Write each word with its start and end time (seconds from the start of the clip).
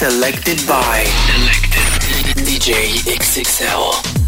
Selected 0.00 0.66
by 0.66 1.04
Selected 1.26 2.46
DJ 2.46 2.72
XXL. 3.04 4.19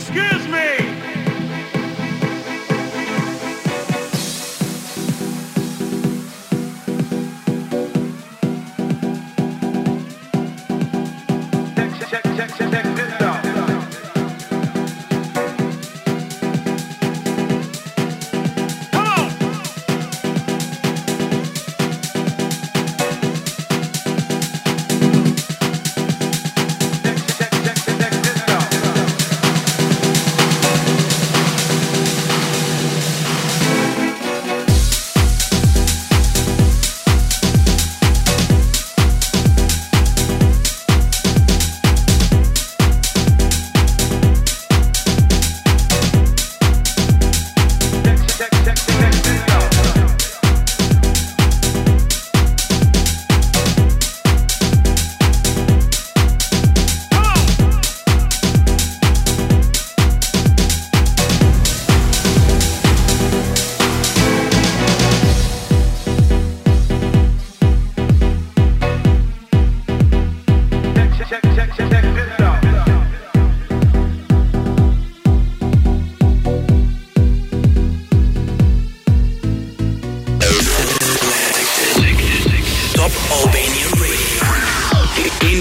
Excuse 0.00 0.48
me! 0.48 0.79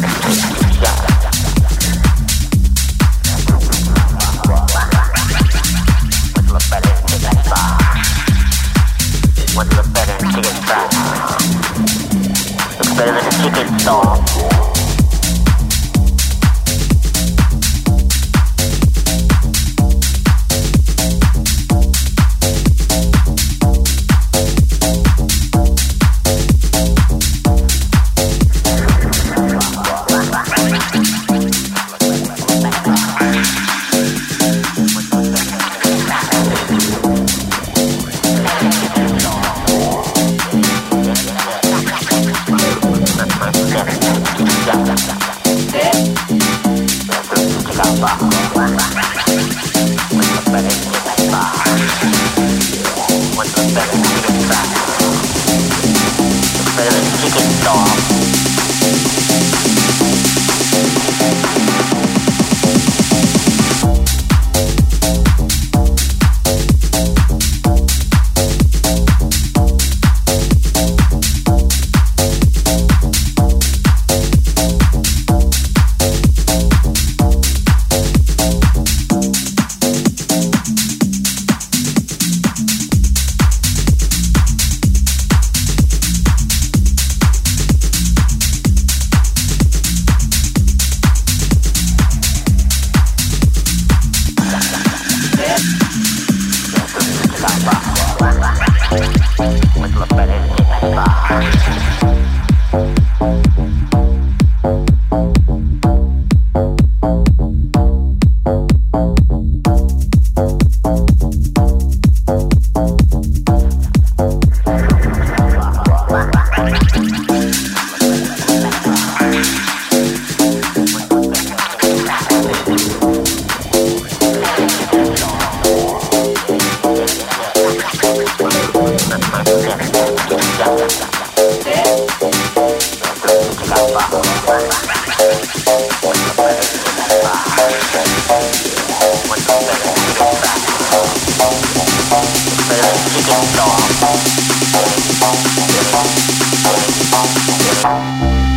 Carlos. 0.00 0.63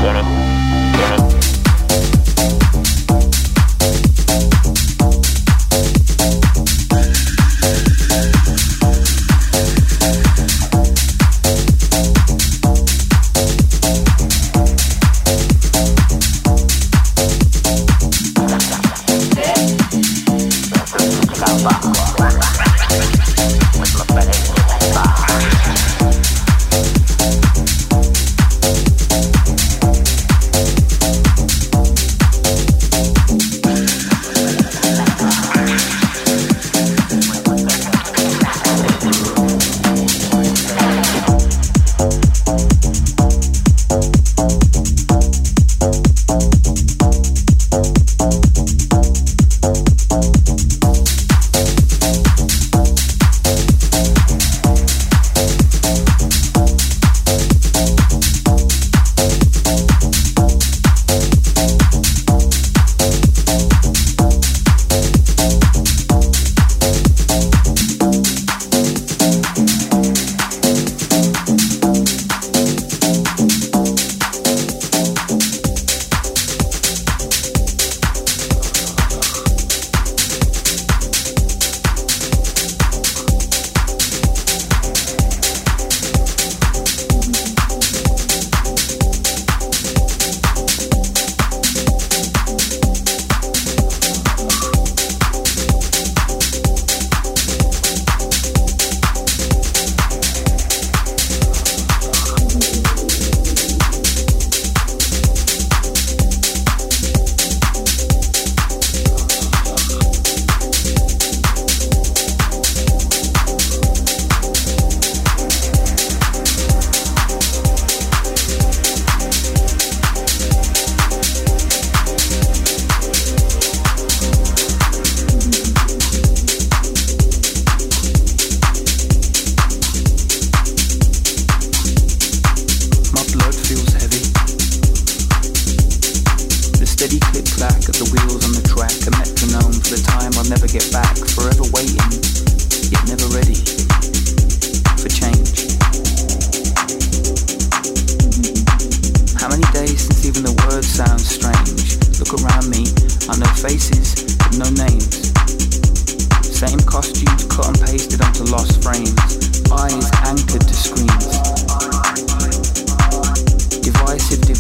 Lieutenant. 0.08 0.57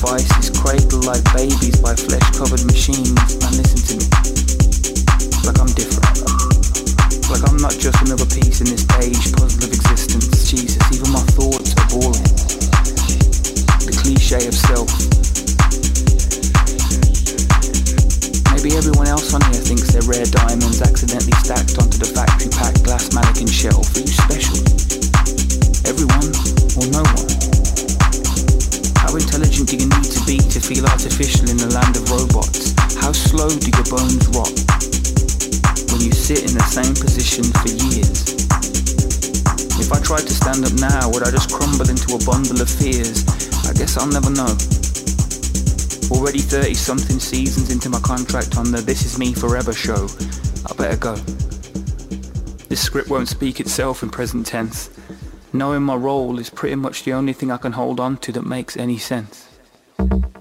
devices 0.07 0.49
cradled 0.55 1.03
like 1.03 1.23
babies 1.35 1.75
by 1.83 1.93
flesh 1.93 2.23
covered 2.31 2.63
machines 2.63 3.11
and 3.43 3.51
listen 3.59 3.75
to 3.83 3.93
me. 3.99 4.07
Like 5.43 5.59
I'm 5.59 5.67
different. 5.75 6.07
Like 7.27 7.43
I'm 7.43 7.59
not 7.59 7.75
just 7.75 7.99
another 8.07 8.23
piece 8.23 8.63
in 8.63 8.71
this 8.71 8.87
beige 8.87 9.35
puzzle 9.35 9.67
of 9.67 9.71
existence. 9.75 10.47
Jesus, 10.47 10.79
even 10.95 11.11
my 11.11 11.19
thoughts 11.35 11.75
are 11.75 11.87
boring. 11.91 12.23
The 13.83 13.91
cliche 13.99 14.47
of 14.47 14.55
self. 14.55 14.87
Maybe 18.55 18.77
everyone 18.79 19.07
else 19.07 19.33
on 19.33 19.43
here 19.51 19.59
thinks 19.59 19.91
they're 19.91 20.07
rare 20.07 20.23
diamonds 20.23 20.81
accidentally 20.81 21.35
stacked 21.43 21.83
onto 21.83 21.99
the 21.99 22.07
factory 22.07 22.47
packed 22.55 22.83
glass 22.87 23.11
mannequin 23.11 23.51
shelf. 23.51 23.91
Are 23.91 23.99
you 23.99 24.07
special? 24.07 24.55
Everyone 25.83 26.31
or 26.79 26.87
no 26.95 27.03
one? 27.11 27.26
Do 29.67 29.75
you 29.75 29.83
need 29.83 30.07
to 30.15 30.23
be 30.23 30.37
to 30.37 30.61
feel 30.63 30.87
artificial 30.87 31.49
in 31.51 31.57
the 31.59 31.67
land 31.67 31.99
of 31.99 32.07
robots? 32.07 32.71
How 33.03 33.11
slow 33.11 33.51
do 33.51 33.67
your 33.67 33.83
bones 33.91 34.23
rot 34.31 34.47
when 35.91 35.99
you 35.99 36.15
sit 36.15 36.47
in 36.47 36.55
the 36.55 36.63
same 36.63 36.95
position 36.95 37.43
for 37.43 37.75
years? 37.91 38.31
If 39.75 39.91
I 39.91 39.99
tried 39.99 40.23
to 40.23 40.31
stand 40.31 40.63
up 40.63 40.71
now, 40.79 41.11
would 41.11 41.27
I 41.27 41.31
just 41.31 41.51
crumble 41.51 41.83
into 41.83 42.15
a 42.15 42.21
bundle 42.23 42.63
of 42.63 42.71
fears? 42.71 43.27
I 43.67 43.75
guess 43.75 43.99
I'll 43.99 44.07
never 44.07 44.31
know. 44.31 44.55
Already 46.15 46.39
30 46.39 46.73
something 46.73 47.19
seasons 47.19 47.69
into 47.69 47.89
my 47.89 47.99
contract 47.99 48.55
on 48.55 48.71
the 48.71 48.79
This 48.79 49.03
Is 49.03 49.19
Me 49.19 49.33
Forever 49.33 49.73
show, 49.73 50.07
I 50.63 50.71
better 50.79 50.95
go. 50.95 51.15
This 52.71 52.79
script 52.79 53.09
won't 53.09 53.27
speak 53.27 53.59
itself 53.59 54.01
in 54.01 54.11
present 54.11 54.47
tense. 54.47 54.89
Knowing 55.51 55.83
my 55.83 55.95
role 55.95 56.39
is 56.39 56.49
pretty 56.49 56.75
much 56.75 57.03
the 57.03 57.11
only 57.11 57.33
thing 57.33 57.51
I 57.51 57.57
can 57.57 57.73
hold 57.73 57.99
on 57.99 58.15
to 58.23 58.31
that 58.31 58.45
makes 58.45 58.77
any 58.77 58.97
sense 58.97 59.46
you 59.99 60.36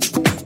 you 0.00 0.37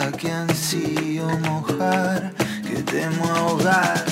que 0.00 0.30
ansío 0.30 1.28
mojar, 1.40 2.32
que 2.66 2.82
temo 2.82 3.24
ahogar 3.30 4.11